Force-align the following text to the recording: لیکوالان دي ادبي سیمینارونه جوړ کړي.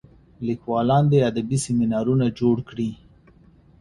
لیکوالان 0.47 1.03
دي 1.11 1.17
ادبي 1.29 1.57
سیمینارونه 1.65 2.25
جوړ 2.39 2.55
کړي. 2.69 2.89